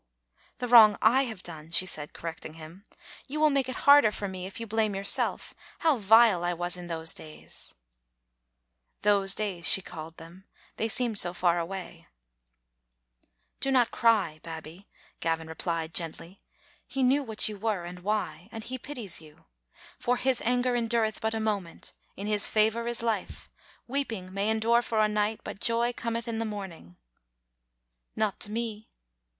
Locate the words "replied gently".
15.47-16.41